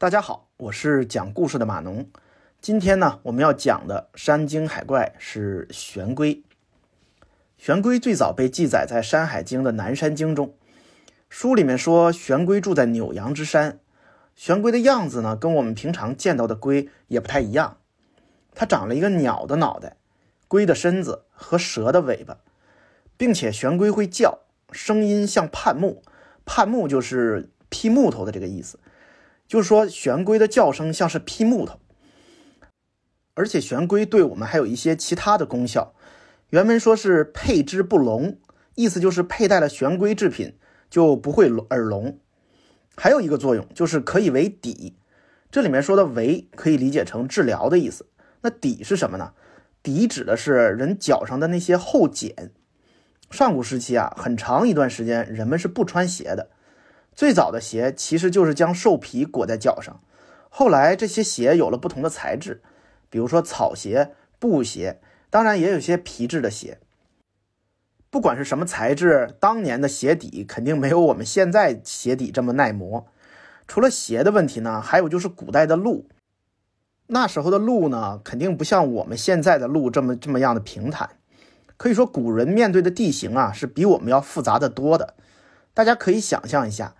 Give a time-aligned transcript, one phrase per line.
[0.00, 2.08] 大家好，我是讲故事的马农。
[2.60, 6.40] 今天呢，我们要讲的山精海怪是玄龟。
[7.56, 10.54] 玄龟最早被记载在《山海经》的《南山经》中，
[11.28, 13.80] 书里面说玄龟住在扭阳之山。
[14.36, 17.78] 玄龟的样子呢，跟我们平常见到的龟也不太一样，
[18.54, 19.96] 它长了一个鸟的脑袋、
[20.46, 22.38] 龟的身子和蛇的尾巴，
[23.16, 26.04] 并且玄龟会叫，声音像判木，
[26.44, 28.78] 判木就是劈木头的这个意思。
[29.48, 31.80] 就是说，玄龟的叫声像是劈木头，
[33.32, 35.94] 而且玄龟对我们还有一些其他的功效。
[36.50, 38.38] 原文说是佩之不聋，
[38.74, 40.58] 意思就是佩戴了玄龟制品
[40.90, 42.18] 就不会耳聋。
[42.94, 44.96] 还有一个作用就是可以为底，
[45.50, 48.06] 这里面说的为可以理解成治疗的意思。
[48.42, 49.32] 那底是什么呢？
[49.82, 52.52] 底指的是人脚上的那些后茧。
[53.30, 56.50] 上古时期啊，很长一段时间人们是不穿鞋的。
[57.18, 60.00] 最早的鞋其实就是将兽皮裹在脚上，
[60.48, 62.62] 后来这些鞋有了不同的材质，
[63.10, 66.78] 比如说草鞋、布鞋，当然也有些皮质的鞋。
[68.08, 73.08] 不管是什么材质，当年的鞋底肯定没有我们现在鞋底这么耐磨。
[73.66, 76.06] 除了鞋的问题呢，还有就是古代的路，
[77.08, 81.10] 那时候的路呢，肯定不像我们现在的路这么这么样的平坦。
[81.76, 85.14] 可以说，古人面对的地形啊，是比我们要复杂的多的。
[85.74, 86.94] 大家可以想象一下。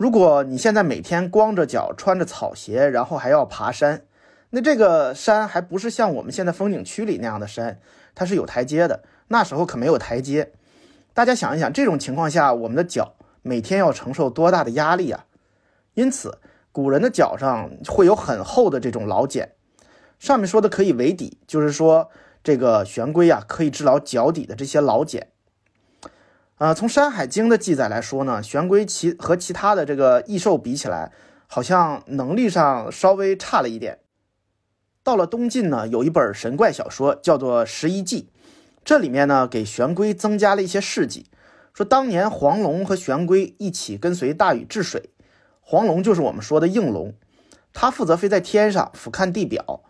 [0.00, 4.04] 如果你现在每天光着脚穿着草鞋，然后还要爬山，
[4.48, 7.78] 那这个山还不是像我们现在风景区里那样的山，
[8.14, 9.02] 它是有台阶的。
[9.28, 10.52] 那时候可没有台阶。
[11.12, 15.26] 大家想一想，这种情况下，我们的脚每天要承受多大的压力啊？
[15.92, 16.38] 因此，
[16.72, 19.52] 古人的脚上会有很厚的这种老茧。
[20.18, 22.08] 上面说的可以为底，就是说
[22.42, 25.26] 这个玄龟啊，可以治疗脚底的这些老茧。
[26.60, 31.10] 呃，从《山海经》的记载来说呢，玄龟其和其他的这个异兽比起来，
[31.46, 34.00] 好像能力上稍微差了一点。
[35.02, 38.30] 到了东晋呢，有一本神怪小说叫做《十一记》，
[38.84, 41.30] 这里面呢给玄龟增加了一些事迹，
[41.72, 45.14] 说当年黄龙和玄龟一起跟随大禹治水，
[45.62, 47.14] 黄龙就是我们说的应龙，
[47.72, 49.82] 它负责飞在天上俯瞰地表，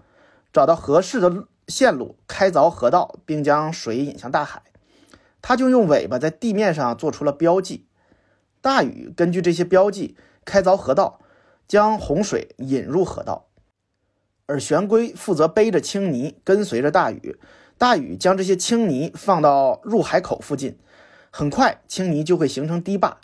[0.52, 4.62] 找到合适的线路，开凿河道，并将水引向大海。
[5.42, 7.86] 他就用尾巴在地面上做出了标记，
[8.60, 11.20] 大禹根据这些标记开凿河道，
[11.66, 13.48] 将洪水引入河道，
[14.46, 17.38] 而玄龟负责背着青泥跟随着大禹，
[17.78, 20.78] 大禹将这些青泥放到入海口附近，
[21.30, 23.18] 很快青泥就会形成堤坝。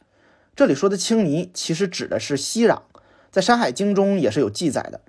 [0.55, 2.83] 这里说的青泥其实指的是息壤，
[3.31, 5.03] 在《山海经》中也是有记载的。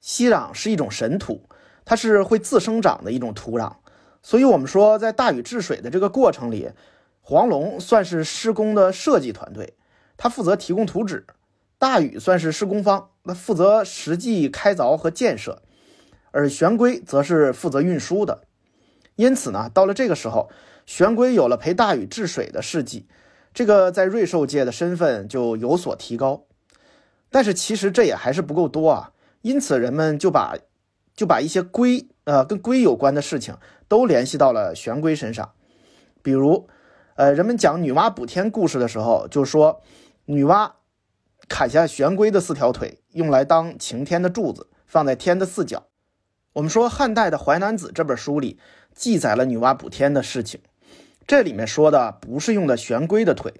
[0.00, 1.48] 息壤是一种神土，
[1.84, 3.74] 它是会自生长的一种土壤。
[4.26, 6.70] 所以，我们说，在大禹治水的这个过程里，
[7.20, 9.74] 黄龙算是施工的设计团队，
[10.16, 11.26] 他负责提供图纸；
[11.78, 15.58] 大禹算是施工方，那负责实际开凿和建设；
[16.30, 18.44] 而玄龟则是负责运输的。
[19.16, 20.48] 因此呢，到了这个时候，
[20.86, 23.06] 玄龟有了陪大禹治水的事迹，
[23.52, 26.46] 这个在瑞兽界的身份就有所提高。
[27.30, 29.12] 但是，其实这也还是不够多啊。
[29.42, 30.56] 因此，人们就把
[31.14, 32.08] 就把一些龟。
[32.24, 33.54] 呃，跟龟有关的事情
[33.88, 35.52] 都联系到了玄龟身上，
[36.22, 36.68] 比如，
[37.16, 39.82] 呃，人们讲女娲补天故事的时候，就说
[40.24, 40.72] 女娲
[41.48, 45.84] 砍下玄龟的四条腿，用来当擎天的柱子，放在天的四角。
[46.54, 48.58] 我们说汉代的《淮南子》这本书里
[48.94, 50.60] 记载了女娲补天的事情，
[51.26, 53.52] 这里面说的不是用的玄龟的腿，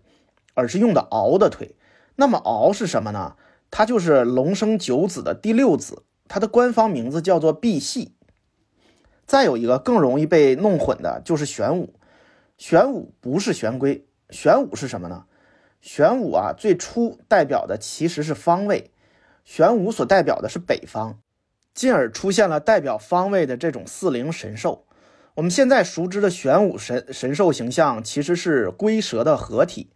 [0.54, 1.74] 而是用的鳌的腿。
[2.16, 3.36] 那么鳌是什么呢？
[3.70, 8.10] 它就是龙生九子的第六子，它的官方名字叫做赑屃。
[9.26, 11.94] 再有一个更容易被弄混的就是玄武，
[12.58, 15.24] 玄武不是玄龟，玄武是什么呢？
[15.80, 18.90] 玄武啊，最初代表的其实是方位，
[19.44, 21.18] 玄武所代表的是北方，
[21.74, 24.86] 进而出现了代表方位的这种四灵神兽。
[25.34, 29.90] 我们现在熟知的玄武神神兽形象其实是龟蛇的合体，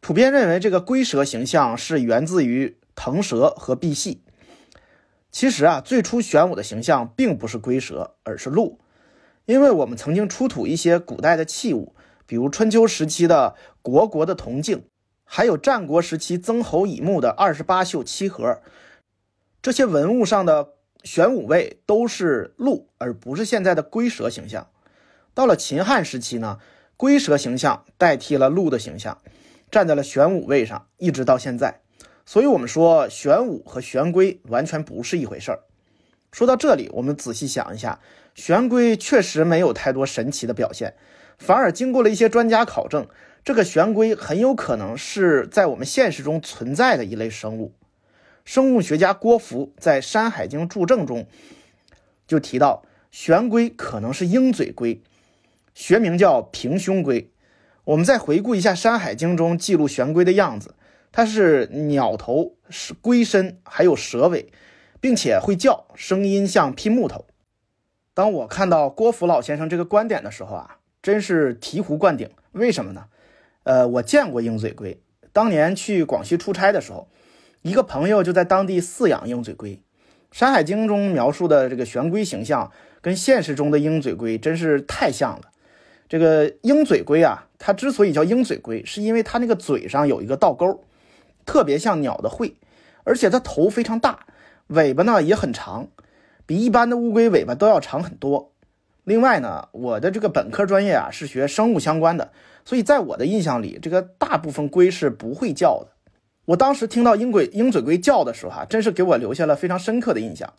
[0.00, 4.18] 普遍认为这个龟蛇形象是源自于腾蛇和赑屃。
[5.32, 8.78] 其实啊，最初玄武的形象并不是龟蛇，而是鹿。
[9.46, 11.96] 因为我们曾经出土一些古代的器物，
[12.26, 14.84] 比如春秋时期的虢国的铜镜，
[15.24, 18.60] 还有战国时期曾侯乙墓的二十八宿七盒，
[19.62, 24.68] 这些文物上的玄武位都是鹿，而不是现在的龟蛇形象。
[25.32, 26.58] 到了秦汉时期呢，
[26.98, 29.16] 龟蛇形象代替了鹿的形象，
[29.70, 31.80] 站在了玄武位上，一直到现在。
[32.24, 35.60] 所以，我们说玄武和玄龟完全不是一回事儿。
[36.30, 38.00] 说到这里，我们仔细想一下，
[38.34, 40.94] 玄龟确实没有太多神奇的表现，
[41.38, 43.06] 反而经过了一些专家考证，
[43.44, 47.74] 这个玄龟很有可能是在我们现实中存在的一类生物。
[48.44, 51.26] 生物学家郭福在《山海经注证》中
[52.26, 55.02] 就提到，玄龟可能是鹰嘴龟，
[55.74, 57.30] 学名叫平胸龟。
[57.84, 60.74] 我们再回顾一下《山海经》中记录玄龟的样子，
[61.12, 64.50] 它是鸟头、是龟身，还有蛇尾，
[65.00, 67.26] 并且会叫，声音像劈木头。
[68.14, 72.28] 当我看到郭芙老先生这个观点的时候啊，真是醍醐灌顶。
[72.52, 73.04] 为什么呢？
[73.64, 75.00] 呃，我见过鹰嘴龟。
[75.32, 77.08] 当年去广西出差的时候，
[77.62, 79.76] 一个朋友就在当地饲养鹰嘴龟。
[80.30, 85.52] 《山海经》中描述的这个玄龟形象，跟现实中的鹰嘴龟真是太像了。
[86.08, 90.84] 这个鹰嘴龟啊，它之所以叫鹰嘴龟，是因为它那个嘴上有一个倒钩，
[91.44, 92.56] 特别像鸟的喙，
[93.04, 94.26] 而且它头非常大，
[94.68, 95.88] 尾巴呢也很长，
[96.46, 98.52] 比一般的乌龟尾巴都要长很多。
[99.04, 102.30] 另外呢，我的这个本科专业啊是学生物相关的，
[102.64, 105.88] 所以在我的印象里，这个大部分龟是不会叫的。
[106.44, 110.52] 我当时听到鹰龟鹰嘴龟叫的时候，哈，真是给我留下了非常深刻的印象。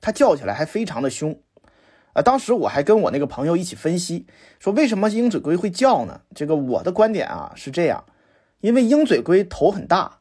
[0.00, 1.38] 它叫起来还非常的凶，
[2.14, 4.26] 啊，当时我还跟我那个朋友一起分析，
[4.58, 6.22] 说为什么鹰嘴龟会叫呢？
[6.34, 8.02] 这个我的观点啊是这样，
[8.62, 10.19] 因为鹰嘴龟头很大，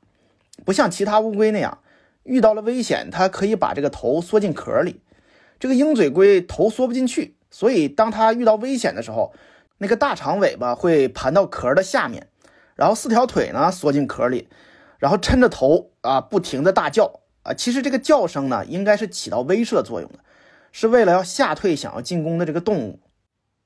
[0.65, 1.79] 不像其他乌龟那样，
[2.23, 5.01] 遇到了危险，它可以把这个头缩进壳里，
[5.59, 7.35] 这个鹰嘴龟头缩不进去。
[7.51, 9.33] 所以，当它遇到危险的时候，
[9.79, 12.27] 那个大长尾巴会盘到壳的下面，
[12.75, 14.47] 然后四条腿呢缩进壳里，
[14.99, 17.53] 然后抻着头啊，不停的大叫啊。
[17.53, 20.19] 其实这个叫声呢，应该是起到威慑作用的，
[20.71, 22.99] 是为了要吓退想要进攻的这个动物。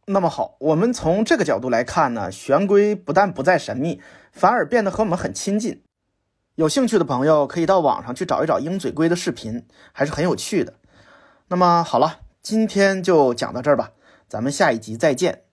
[0.06, 4.02] 那么好，我们从这个角度来看呢，玄龟不但不再神秘，
[4.32, 5.82] 反而变得和我们很亲近。
[6.56, 10.74] 有兴趣的朋友可以到网上去找一找鹰嘴龟的视频，还是很有趣的。
[11.48, 12.20] 那么好了。
[12.44, 13.92] 今天就讲到这儿吧，
[14.28, 15.44] 咱们下一集再见。